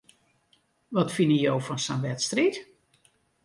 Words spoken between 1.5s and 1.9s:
fan